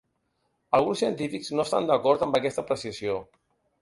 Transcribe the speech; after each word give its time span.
Alguns 0.77 1.03
científics 1.03 1.53
no 1.59 1.65
estan 1.69 1.91
d'acord 1.91 2.25
amb 2.29 2.39
aquesta 2.41 2.65
apreciació. 2.67 3.21